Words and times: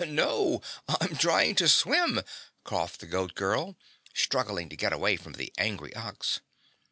"No, 0.07 0.63
I'm 0.87 1.15
trying 1.15 1.53
to 1.57 1.69
swim," 1.69 2.21
coughed 2.63 3.01
the 3.01 3.05
Goat 3.05 3.35
Girl, 3.35 3.77
struggling 4.15 4.67
to 4.69 4.75
get 4.75 4.93
away 4.93 5.15
from 5.15 5.33
the 5.33 5.53
angry 5.59 5.95
Ox. 5.95 6.39